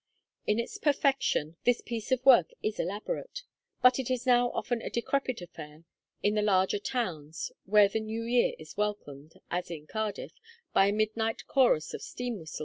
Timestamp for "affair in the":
5.43-6.41